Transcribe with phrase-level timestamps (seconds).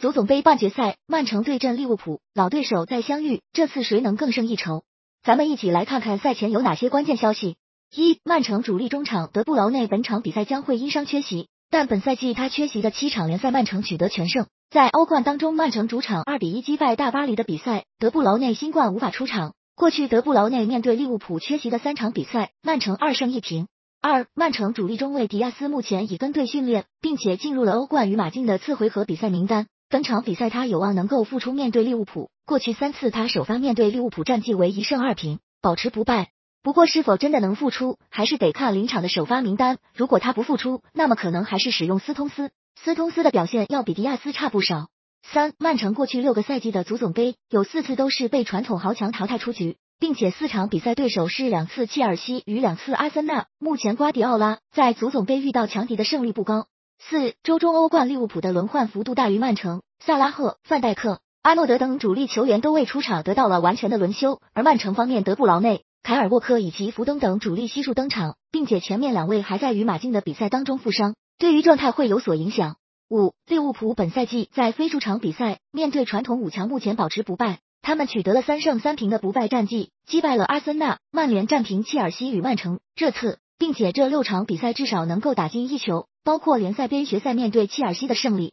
[0.00, 4.82] 足总杯半决赛，曼城对阵利物浦，老对手再相遇，这次谁能更胜一筹？
[5.22, 7.56] 咱们一起来看看赛前有哪些关键消息。
[7.94, 14.46] 一、曼城主力中场德布劳内本场比赛将会因伤缺席，但本赛季他缺席的七场联赛，曼城取得全胜。
[14.70, 19.52] 在欧冠当中，曼城主场二比一击败大巴黎的比赛，德布劳内新冠无法出场。
[19.76, 23.68] 过去德布劳内面对利物浦缺席的三场比赛，曼城二胜一平。
[24.00, 29.66] 二、曼城主力中卫迪亚斯目前已跟队训练，并且进入了欧冠与马竞的次回合比赛名单。
[29.90, 32.30] 本场比赛他有望能够复出面对利物浦。
[32.46, 36.30] 过去三次他首发面对利物浦战绩为一胜二平，保持不败。
[36.62, 39.78] 不过是否真的能复出，还是得看临场的首发名单。
[39.92, 42.52] 如果他不复出，那么可能还是使用斯通斯。
[42.80, 44.86] 斯通斯的表现要比迪亚斯差不少。
[45.24, 53.46] 三，曼城过去六个赛季的足总杯有四次都是被传统豪强淘汰出局，并且四场比赛对手是两次切尔西与两次阿森纳。
[53.58, 56.68] 目前瓜迪奥拉在足总杯遇到强敌的胜率不高。
[57.02, 64.40] 四周中欧冠利物浦的轮换幅度大于曼城，萨拉赫、范戴克、阿诺德等主力球员都未出场，得到了完全的轮休。
[64.52, 72.76] 而曼城方面，德布劳内、凯尔沃克以及福登等主力悉数登场，并且前面两位还在与马竞的比赛当中负伤，对于状态会有所影响。
[73.08, 82.78] 五利物浦本赛季在非主场比赛面对传统五强，目前保持不败，他们取得了三胜三平的不败战绩，击败了阿森纳、曼联，战平切尔西与曼城。
[82.94, 86.06] 这次，并且这六场比赛至少能够打进一球。
[86.22, 88.48] 包括联赛杯决赛面对切尔西的胜利，